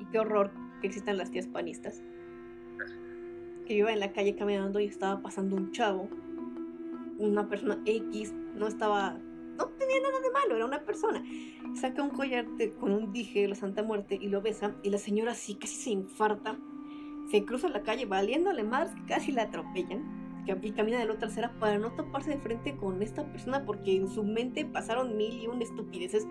[0.00, 2.02] Y qué horror que existan las tías panistas.
[3.64, 6.08] Que iba en la calle caminando y estaba pasando un chavo,
[7.18, 9.20] una persona X, no estaba,
[9.56, 11.22] no tenía nada de malo, era una persona.
[11.80, 12.44] Saca un collar
[12.80, 15.76] con un dije de la Santa Muerte y lo besa y la señora así casi
[15.76, 16.58] se infarta
[17.30, 20.26] se cruza la calle valiéndole más que casi la atropellan
[20.62, 23.96] y camina de la otra acera para no toparse de frente con esta persona porque
[23.96, 26.24] en su mente pasaron mil y un estupideces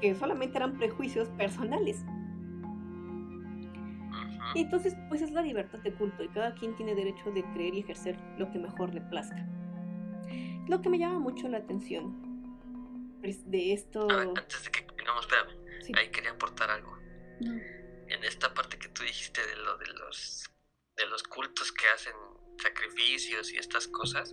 [0.00, 2.04] que solamente eran prejuicios personales.
[4.54, 7.74] Y entonces, pues es la libertad de culto y cada quien tiene derecho de creer
[7.74, 9.46] y ejercer lo que mejor le plazca.
[10.66, 12.14] Lo que me llama mucho la atención
[13.20, 14.08] pues, de esto...
[14.10, 15.98] antes de que continuemos, espérame.
[15.98, 16.96] Ahí quería aportar algo
[18.08, 20.50] en esta parte que tú dijiste de lo de los
[20.96, 22.14] de los cultos que hacen
[22.58, 24.32] sacrificios y estas cosas,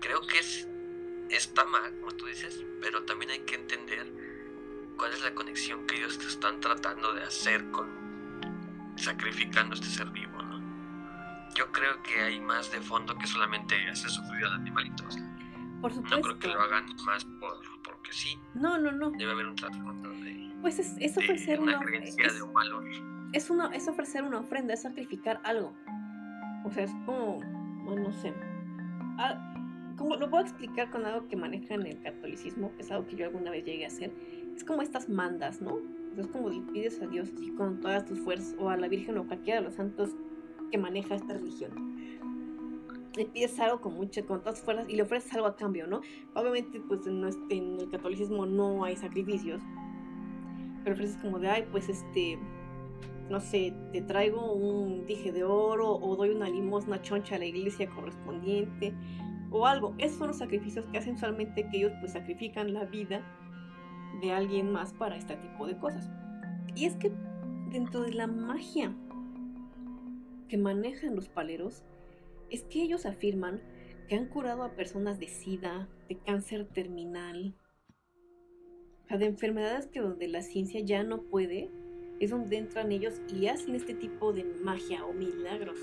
[0.00, 0.66] creo que es
[1.30, 4.10] está mal, como tú dices, pero también hay que entender
[4.96, 7.98] cuál es la conexión que ellos están tratando de hacer con
[8.96, 10.58] sacrificando este ser vivo, ¿no?
[11.54, 15.04] Yo creo que hay más de fondo que solamente hacer sufrir al animalito.
[15.80, 16.16] por supuesto.
[16.16, 17.60] No creo que lo hagan más por,
[17.98, 18.38] porque sí.
[18.54, 19.10] No, no, no.
[19.10, 21.80] Debe haber un trasfondo de pues es, ofrecer una,
[23.32, 25.72] es, una, es ofrecer una ofrenda, es sacrificar algo.
[26.64, 27.40] O sea, es como,
[27.84, 28.32] no sé.
[29.18, 33.06] Ah, como lo puedo explicar con algo que maneja en el catolicismo, que es algo
[33.06, 34.12] que yo alguna vez llegué a hacer.
[34.56, 35.78] Es como estas mandas, ¿no?
[36.16, 39.18] es como le pides a Dios así con todas tus fuerzas, o a la Virgen
[39.18, 40.10] o cualquiera de los santos
[40.70, 42.17] que maneja esta religión.
[43.18, 46.02] Le pides algo con mucho, con todas fuerzas y le ofreces algo a cambio, ¿no?
[46.34, 47.24] Obviamente, pues en
[47.80, 49.60] el catolicismo no hay sacrificios,
[50.84, 52.38] pero ofreces como de, ay, pues este,
[53.28, 57.46] no sé, te traigo un dije de oro o doy una limosna choncha a la
[57.46, 58.94] iglesia correspondiente
[59.50, 59.96] o algo.
[59.98, 63.20] Esos son los sacrificios que hacen solamente que ellos pues sacrifican la vida
[64.22, 66.08] de alguien más para este tipo de cosas.
[66.76, 67.10] Y es que
[67.70, 68.94] dentro de la magia
[70.48, 71.82] que manejan los paleros,
[72.50, 73.60] es que ellos afirman
[74.08, 77.54] que han curado a personas de sida, de cáncer terminal,
[79.16, 81.70] de enfermedades que donde la ciencia ya no puede,
[82.20, 85.78] es donde entran ellos y hacen este tipo de magia o milagros.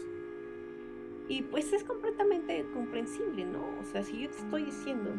[1.27, 3.79] Y pues es completamente comprensible, ¿no?
[3.79, 5.11] O sea, si yo te estoy diciendo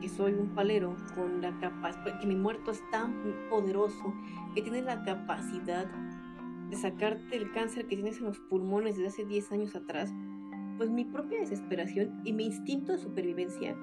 [0.00, 3.14] que soy un palero con la capacidad, que mi muerto es tan
[3.50, 4.14] poderoso,
[4.54, 5.86] que tiene la capacidad
[6.70, 10.12] de sacarte el cáncer que tienes en los pulmones desde hace 10 años atrás,
[10.82, 13.76] pues mi propia desesperación y mi instinto de supervivencia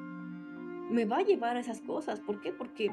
[0.91, 2.19] me va a llevar a esas cosas.
[2.19, 2.51] ¿Por qué?
[2.51, 2.91] Porque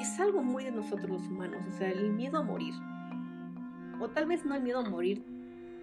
[0.00, 2.74] es algo muy de nosotros los humanos, o sea, el miedo a morir.
[4.00, 5.22] O tal vez no el miedo a morir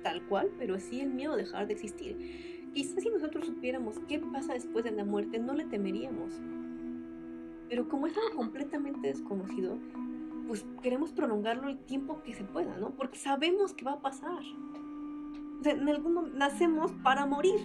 [0.03, 2.69] tal cual, pero sí el miedo a dejar de existir.
[2.73, 6.41] Quizás si nosotros supiéramos qué pasa después de la muerte, no le temeríamos.
[7.69, 9.77] Pero como es algo completamente desconocido,
[10.45, 12.89] pues queremos prolongarlo el tiempo que se pueda, ¿no?
[12.97, 14.43] Porque sabemos que va a pasar.
[15.61, 17.59] O sea, en algún momento nacemos para morir.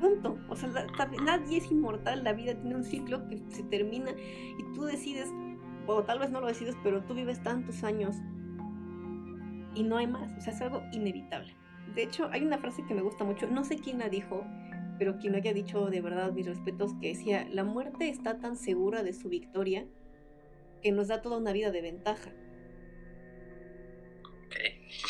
[0.00, 0.38] Punto.
[0.48, 0.70] O sea,
[1.22, 4.10] nadie es inmortal, la vida tiene un ciclo que se termina
[4.58, 5.28] y tú decides,
[5.86, 8.16] o tal vez no lo decides, pero tú vives tantos años
[9.74, 11.54] y no hay más, o sea, es algo inevitable.
[11.94, 14.44] De hecho, hay una frase que me gusta mucho, no sé quién la dijo,
[14.98, 18.56] pero quien lo haya dicho de verdad, mis respetos, que decía, la muerte está tan
[18.56, 19.86] segura de su victoria
[20.82, 22.30] que nos da toda una vida de ventaja.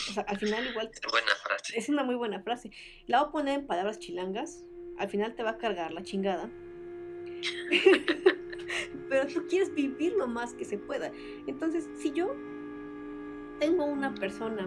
[0.08, 0.90] O sea, al final igual...
[0.92, 1.78] Es buena frase.
[1.78, 2.70] Es una muy buena frase.
[3.06, 4.64] La voy a poner en palabras chilangas.
[4.98, 6.50] Al final te va a cargar la chingada.
[9.08, 11.10] Pero tú quieres vivir lo más que se pueda.
[11.46, 12.34] Entonces, si yo
[13.58, 14.66] tengo una persona,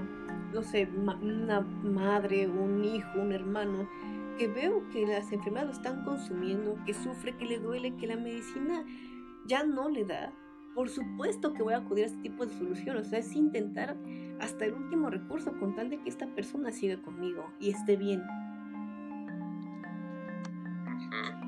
[0.54, 3.90] no sé, una madre, un hijo, un hermano,
[4.38, 8.18] que veo que las enfermedades lo están consumiendo, que sufre, que le duele, que la
[8.18, 8.86] medicina
[9.46, 10.34] ya no le da,
[10.76, 13.08] por supuesto que voy a acudir a este tipo de soluciones.
[13.08, 13.96] O sea, es intentar
[14.40, 18.22] hasta el último recurso con tal de que esta persona siga conmigo y esté bien.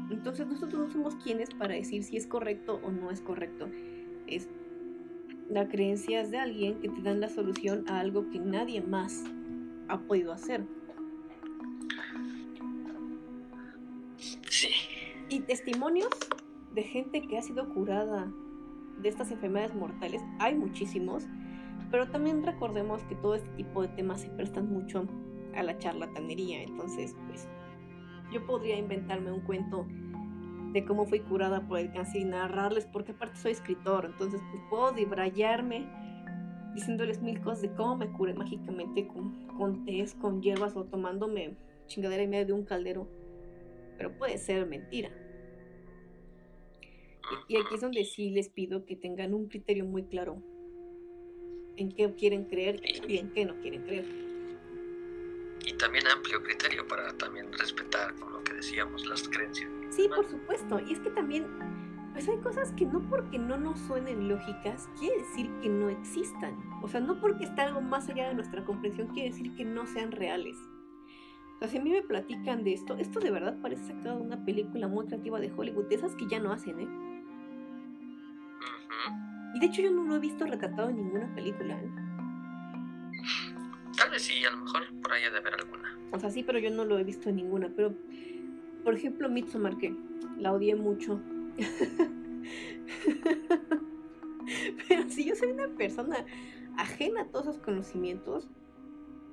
[0.10, 3.70] Entonces nosotros no somos quienes para decir si es correcto o no es correcto.
[4.28, 4.48] Es
[5.50, 9.26] la creencia de alguien que te dan la solución a algo que nadie más
[9.90, 10.66] ha podido hacer.
[14.50, 14.70] Sí.
[15.30, 16.10] Y testimonios
[16.74, 18.32] de gente que ha sido curada
[19.02, 21.28] de estas enfermedades mortales hay muchísimos,
[21.92, 25.06] pero también recordemos que todo este tipo de temas se prestan mucho
[25.56, 27.48] a la charlatanería, entonces pues
[28.32, 29.88] yo podría inventarme un cuento
[30.74, 34.62] de cómo fui curada por el cáncer y narrarles, porque aparte soy escritor, entonces pues
[34.70, 35.88] puedo debrayarme
[36.74, 41.56] diciéndoles mil cosas de cómo me curé mágicamente con, con tés, con hierbas o tomándome
[41.88, 43.08] chingadera y medio de un caldero,
[43.98, 45.10] pero puede ser mentira.
[47.48, 50.42] Y aquí es donde sí les pido que tengan un criterio muy claro
[51.78, 54.06] en qué quieren creer y en qué no quieren creer.
[55.66, 59.70] Y también amplio criterio para también respetar, con lo que decíamos, las creencias.
[59.90, 60.80] Sí, por supuesto.
[60.80, 61.46] Y es que también,
[62.14, 66.58] pues hay cosas que no porque no nos suenen lógicas, quiere decir que no existan.
[66.82, 69.86] O sea, no porque está algo más allá de nuestra comprensión, quiere decir que no
[69.88, 70.58] sean reales.
[71.56, 74.26] O sea, si a mí me platican de esto, esto de verdad parece sacado de
[74.26, 76.88] una película muy creativa de Hollywood, de esas que ya no hacen, ¿eh?
[79.54, 81.76] Y de hecho yo no lo he visto retratado en ninguna película.
[81.76, 81.90] ¿eh?
[83.98, 85.98] Tal vez sí, a lo mejor por ahí ha de haber alguna.
[86.12, 87.70] O sea, sí, pero yo no lo he visto en ninguna.
[87.76, 87.96] Pero,
[88.84, 89.96] por ejemplo, Midsommar, que
[90.38, 91.20] la odié mucho.
[94.88, 96.26] pero si yo soy una persona
[96.78, 98.50] ajena a todos esos conocimientos,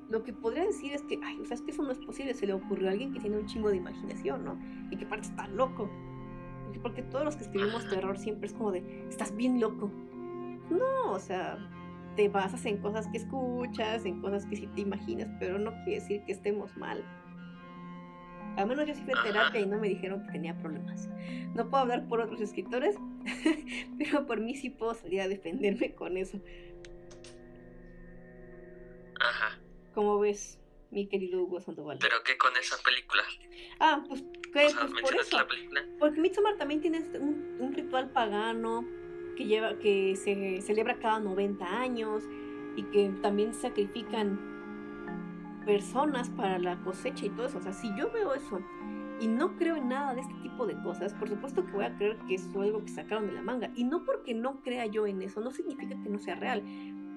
[0.08, 2.34] lo que podría decir es que, ay, o sea, es que eso no es posible.
[2.34, 4.58] Se le ocurrió a alguien que tiene un chingo de imaginación, ¿no?
[4.90, 5.90] Y que aparte está loco.
[6.82, 9.90] Porque todos los que escribimos terror siempre es como de, estás bien loco.
[10.70, 11.58] No, o sea,
[12.16, 16.00] te basas en cosas que escuchas, en cosas que sí te imaginas, pero no quiere
[16.00, 17.04] decir que estemos mal.
[18.56, 21.08] Al menos yo sí fui a terapia y no me dijeron que tenía problemas.
[21.54, 22.96] No puedo hablar por otros escritores,
[23.98, 26.38] pero por mí sí puedo salir a defenderme con eso.
[29.20, 29.58] Ajá.
[29.94, 30.58] ¿Cómo ves,
[30.94, 31.98] mi querido Hugo Sandoval?
[32.00, 33.22] ¿Pero qué con esa película?
[33.80, 34.66] Ah, pues, ¿qué?
[34.66, 35.36] O sea, pues por ¿mencionas eso.
[35.38, 35.84] la película?
[35.98, 38.84] Porque Midsommar también tiene este- un, un ritual pagano
[39.36, 42.24] que lleva que se celebra cada 90 años
[42.76, 44.38] y que también sacrifican
[45.66, 47.58] personas para la cosecha y todo eso.
[47.58, 48.60] O sea, si yo veo eso
[49.20, 51.96] y no creo en nada de este tipo de cosas, por supuesto que voy a
[51.96, 53.70] creer que es algo que sacaron de la manga.
[53.74, 56.62] Y no porque no crea yo en eso, no significa que no sea real.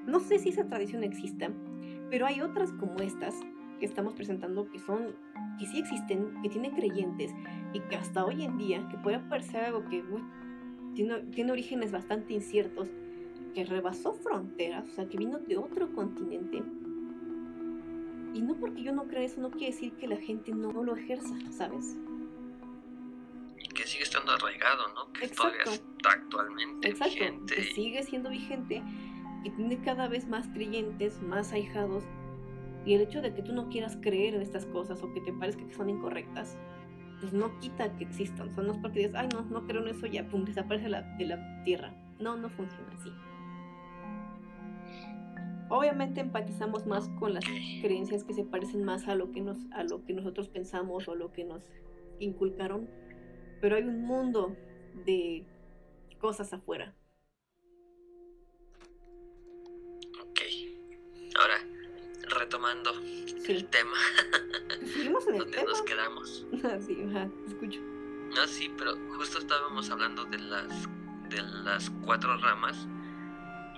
[0.05, 1.51] No sé si esa tradición exista,
[2.09, 3.35] pero hay otras como estas
[3.79, 5.15] que estamos presentando que son,
[5.59, 7.31] que sí existen, que tienen creyentes
[7.73, 10.23] y que hasta hoy en día, que puede parecer algo que uy,
[10.95, 12.89] tiene, tiene orígenes bastante inciertos,
[13.53, 16.63] que rebasó fronteras, o sea, que vino de otro continente.
[18.33, 20.95] Y no porque yo no crea eso, no quiere decir que la gente no lo
[20.95, 21.97] ejerza, ¿sabes?
[23.63, 25.11] Y que sigue estando arraigado, ¿no?
[25.13, 25.87] Que todavía Exacto.
[25.97, 27.55] está actualmente Exacto, vigente.
[27.55, 28.83] que sigue siendo vigente,
[29.43, 32.03] que tiene cada vez más creyentes, más ahijados.
[32.87, 35.33] Y el hecho de que tú no quieras creer en estas cosas o que te
[35.33, 36.57] parezca que son incorrectas,
[37.19, 38.47] pues no quita que existan.
[38.47, 40.87] O sea, no es porque digas, ay, no, no creo en eso, ya, pum, desaparece
[40.87, 41.93] la, de la tierra.
[42.21, 43.11] No, no funciona así.
[45.67, 47.43] Obviamente empatizamos más con las
[47.81, 51.15] creencias que se parecen más a lo que nos, a lo que nosotros pensamos o
[51.15, 51.69] lo que nos
[52.19, 52.89] inculcaron,
[53.59, 54.55] pero hay un mundo
[55.05, 55.43] de
[56.19, 56.95] cosas afuera.
[60.21, 60.39] Ok.
[61.37, 61.57] Ahora,
[62.37, 62.93] retomando
[63.39, 63.53] Sí.
[63.53, 63.95] el tema
[64.93, 65.69] Seguimos en el donde tema.
[65.69, 66.45] nos quedamos.
[66.63, 67.79] Ah, sí, ajá, escucho.
[68.35, 70.67] No, sí, pero justo estábamos hablando de las
[71.29, 72.87] de las cuatro ramas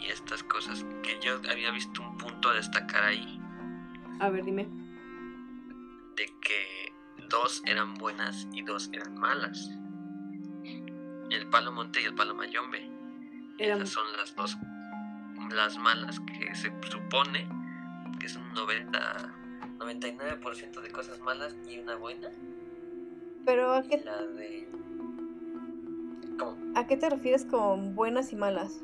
[0.01, 3.39] y estas cosas que yo había visto un punto a destacar ahí
[4.20, 4.68] A ver, dime.
[6.16, 6.93] de que
[7.30, 9.70] dos eran buenas y dos eran malas.
[11.30, 12.89] El palo monte y el palo mayombe.
[13.60, 14.57] Eran, Esas son las dos
[15.51, 17.47] las malas que se supone
[18.20, 19.34] que es un 90,
[19.78, 22.30] 99% de cosas malas y una buena.
[23.45, 24.70] Pero ¿a qué, La de...
[26.38, 26.57] ¿Cómo?
[26.76, 28.82] ¿a qué te refieres con buenas y malas?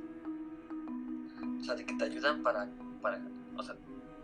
[1.59, 2.69] O sea, de que te ayudan para,
[3.01, 3.21] para...
[3.57, 3.75] O sea,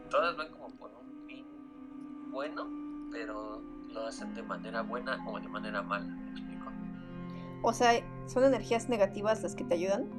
[0.09, 1.45] todas van como por un fin
[2.29, 2.67] bueno,
[3.11, 3.61] pero
[3.93, 6.05] lo hacen de manera buena o de manera mala.
[6.05, 6.71] ¿Me explico?
[7.63, 7.91] O sea,
[8.27, 10.09] ¿son energías negativas las que te ayudan?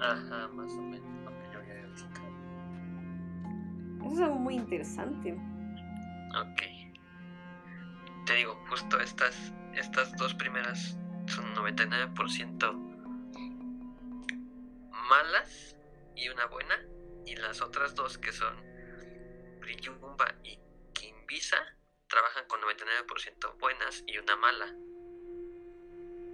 [0.00, 1.13] Ajá, más o menos
[4.04, 5.32] Eso es algo muy interesante.
[5.32, 6.62] Ok.
[8.26, 12.94] Te digo, justo estas, estas dos primeras son 99%
[15.08, 15.76] malas
[16.16, 16.74] y una buena.
[17.26, 18.54] Y las otras dos que son
[19.60, 20.58] Briyumba y
[20.92, 21.56] Kimbisa
[22.08, 24.66] trabajan con 99% buenas y una mala.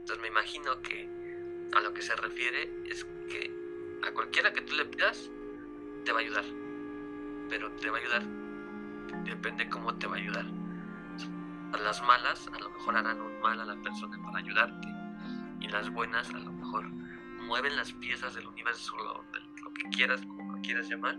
[0.00, 1.08] Entonces me imagino que
[1.76, 3.52] a lo que se refiere es que
[4.04, 5.30] a cualquiera que tú le pidas
[6.04, 6.59] te va a ayudar.
[7.50, 8.22] Pero te va a ayudar.
[9.24, 10.46] Depende cómo te va a ayudar.
[11.72, 14.88] A las malas a lo mejor harán un mal a la persona para ayudarte.
[15.60, 16.86] Y las buenas a lo mejor
[17.46, 19.24] mueven las piezas del universo, lo,
[19.62, 21.18] lo que quieras, como lo quieras llamar,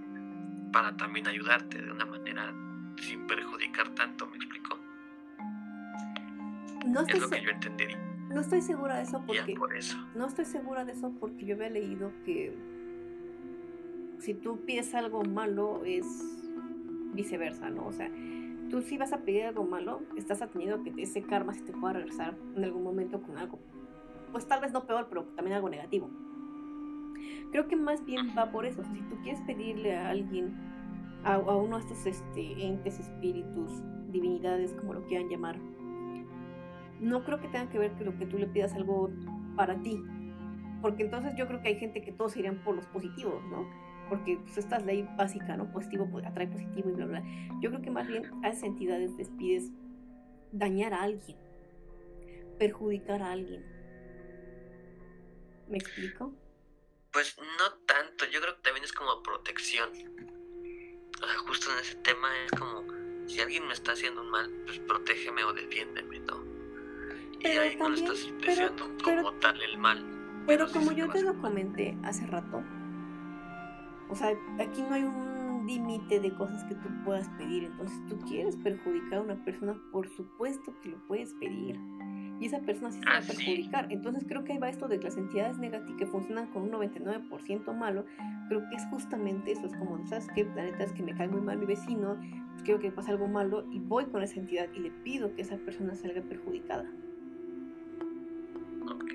[0.71, 2.53] para también ayudarte de una manera
[2.97, 4.79] sin perjudicar tanto, ¿me explico?
[6.86, 7.86] No Es estoy, lo que yo entendí.
[8.29, 9.53] no estoy segura de eso porque...
[9.55, 9.97] por eso.
[10.15, 12.57] No estoy segura de eso porque yo había leído que
[14.22, 16.05] si tú pides algo malo es
[17.13, 17.88] viceversa, ¿no?
[17.88, 18.09] O sea,
[18.69, 21.74] tú si vas a pedir algo malo, estás atendiendo a que ese karma se te
[21.74, 23.59] pueda regresar en algún momento con algo,
[24.32, 26.09] pues tal vez no peor, pero también algo negativo.
[27.51, 28.84] Creo que más bien va por eso.
[28.84, 30.53] Si tú quieres pedirle a alguien,
[31.24, 35.59] a, a uno de estos este, entes, espíritus, divinidades, como lo quieran llamar,
[36.99, 39.09] no creo que tenga que ver que lo que tú le pidas algo
[39.55, 40.01] para ti.
[40.82, 43.90] Porque entonces yo creo que hay gente que todos irían por los positivos, ¿no?
[44.12, 45.72] Porque pues, esta es ley básica, ¿no?
[45.72, 47.24] Positivo atrae positivo y bla, bla.
[47.62, 49.70] Yo creo que más bien a esas entidades les pides
[50.51, 51.38] dañar a alguien,
[52.59, 53.64] perjudicar a alguien.
[55.70, 56.34] ¿Me explico?
[57.14, 59.89] Pues no tanto, yo creo que también es como protección.
[61.24, 62.84] O sea, justo en ese tema es como,
[63.30, 66.43] si alguien me está haciendo un mal, pues protégeme o defiéndeme, ¿no?
[67.39, 70.43] Y Pero ahí no también- estás pero- deseando pero- como tal el mal.
[70.47, 72.62] Pero como yo te lo comenté hace rato,
[74.12, 77.64] o sea, aquí no hay un límite de cosas que tú puedas pedir.
[77.66, 81.80] Entonces, tú quieres perjudicar a una persona, por supuesto que lo puedes pedir.
[82.39, 83.36] Y esa persona sí se va Ah, a sí.
[83.38, 83.88] perjudicar.
[83.91, 86.72] Entonces, creo que ahí va esto de que las entidades negativas que funcionan con un
[86.72, 88.05] 99% malo.
[88.49, 89.68] Creo que es justamente eso.
[89.68, 90.43] Es como, ¿sabes qué?
[90.55, 92.18] La neta es que me cae muy mal mi vecino.
[92.51, 95.43] Pues quiero que pase algo malo y voy con esa entidad y le pido que
[95.43, 96.89] esa persona salga perjudicada.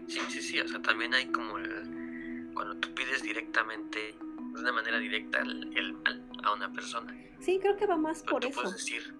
[0.06, 4.14] Sí, sí, sí, o sea, también hay como el, cuando tú pides directamente,
[4.56, 7.14] de una manera directa, el, el mal a una persona.
[7.40, 8.60] Sí, creo que va más Pero por tú eso.
[8.62, 9.14] puedes decir,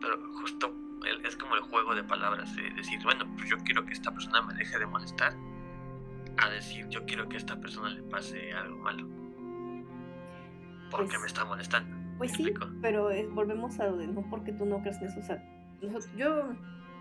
[0.00, 0.74] pero justo
[1.06, 4.12] el- es como el juego de palabras, de decir, bueno, pues yo quiero que esta
[4.12, 5.34] persona me deje de molestar,
[6.38, 9.06] a decir, yo quiero que a esta persona le pase algo malo.
[10.90, 11.96] Porque Pues- me está molestando.
[12.18, 12.70] Pues ¿Me sí, explico?
[12.82, 15.20] pero es- volvemos a lo de no porque tú no creas en eso.
[15.20, 15.42] O sea,
[15.80, 16.52] nosotros- yo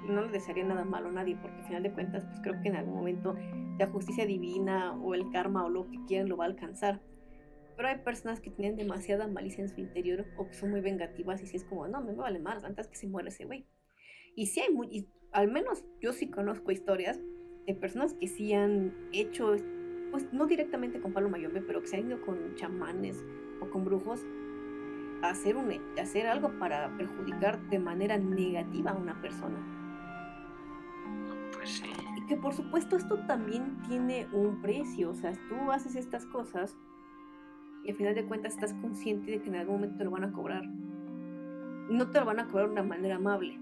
[0.08, 2.70] no le desearía nada malo a nadie, porque al final de cuentas, pues creo que
[2.70, 3.36] en algún momento
[3.78, 7.02] la justicia divina o el karma o lo que quieran lo va a alcanzar.
[7.80, 11.42] Pero hay personas que tienen demasiada malicia en su interior o que son muy vengativas
[11.42, 13.66] y si es como, no, me vale más, antes que se muera ese güey.
[14.36, 17.22] Y sí hay muy, y al menos yo sí conozco historias
[17.66, 19.56] de personas que sí han hecho,
[20.12, 23.24] pues no directamente con Palo Mayombe, pero que se han ido con chamanes
[23.62, 24.26] o con brujos
[25.22, 29.58] a hacer, un, a hacer algo para perjudicar de manera negativa a una persona.
[31.54, 31.90] Pues sí.
[32.18, 36.76] Y que por supuesto esto también tiene un precio, o sea, tú haces estas cosas
[37.84, 40.24] y al final de cuentas estás consciente de que en algún momento te lo van
[40.24, 40.64] a cobrar.
[41.90, 43.58] No te lo van a cobrar de una manera amable.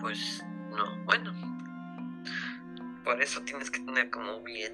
[0.00, 1.32] Pues no, bueno.
[3.04, 4.72] Por eso tienes que tener como bien,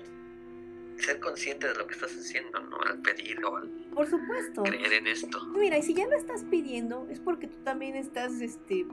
[0.97, 2.79] ser consciente de lo que estás haciendo, ¿no?
[2.83, 4.63] Al pedir o al Por supuesto.
[4.65, 5.39] creer en esto.
[5.57, 8.87] Mira, y si ya lo estás pidiendo, es porque tú también estás, este,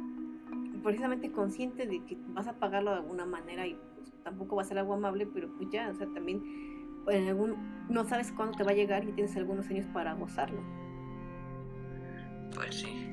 [0.83, 4.65] precisamente consciente de que vas a pagarlo de alguna manera y pues, tampoco va a
[4.65, 6.41] ser algo amable, pero pues ya, o sea, también
[7.07, 10.61] en algún, no sabes cuándo te va a llegar y tienes algunos años para gozarlo.
[12.53, 13.11] Pues sí.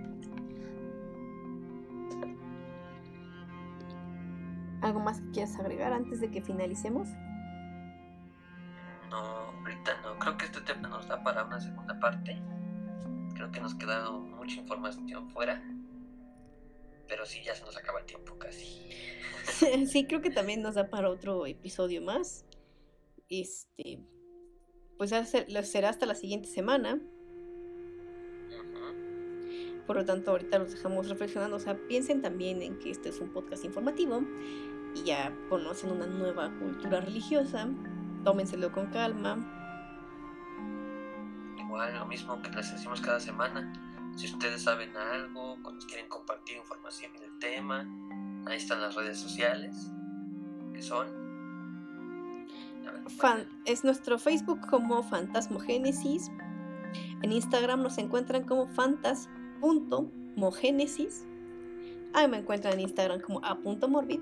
[4.80, 7.08] ¿Algo más que quieras agregar antes de que finalicemos?
[9.10, 10.18] No, ahorita no.
[10.18, 12.40] Creo que este tema nos da para una segunda parte.
[13.34, 15.62] Creo que nos queda mucha información fuera.
[17.08, 18.88] Pero sí, ya se nos acaba el tiempo casi.
[19.86, 22.44] sí, creo que también nos da para otro episodio más.
[23.32, 23.98] Este,
[24.98, 25.10] pues
[25.62, 27.00] será hasta la siguiente semana.
[29.86, 31.56] Por lo tanto, ahorita los dejamos reflexionando.
[31.56, 34.22] O sea, piensen también en que este es un podcast informativo
[34.94, 37.70] y ya conocen una nueva cultura religiosa.
[38.22, 39.38] Tómenselo con calma.
[41.58, 43.72] Igual, lo mismo que les decimos cada semana.
[44.14, 45.56] Si ustedes saben algo,
[45.88, 47.88] quieren compartir información del tema,
[48.44, 49.74] ahí están las redes sociales,
[50.74, 51.21] que son
[53.64, 56.30] es nuestro Facebook como Fantasmogénesis.
[57.22, 61.26] En Instagram nos encuentran como fantas.mogénesis.
[62.14, 64.20] Ahí me encuentran en Instagram como a.morbid.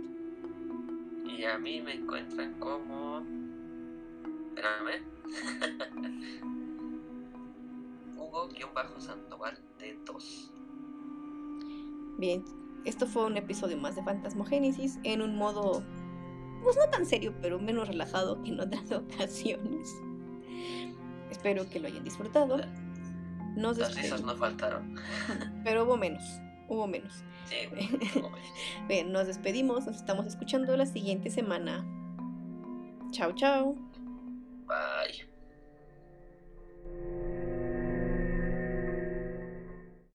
[1.26, 3.22] Y a mí me encuentran como.
[4.54, 5.02] Espérame.
[8.16, 10.50] Hugo-Santoval de 2.
[12.18, 12.44] Bien,
[12.84, 15.82] esto fue un episodio más de Fantasmogénesis en un modo
[16.62, 19.94] pues no tan serio, pero menos relajado que en otras ocasiones.
[21.30, 22.61] Espero que lo hayan disfrutado.
[23.56, 24.96] Nos Las risas no faltaron.
[25.64, 26.22] Pero hubo menos,
[26.68, 27.24] hubo menos.
[27.46, 27.56] Sí,
[28.88, 31.84] Bien, nos despedimos, nos estamos escuchando la siguiente semana.
[33.11, 33.74] Chao, chao.
[34.66, 35.29] Bye.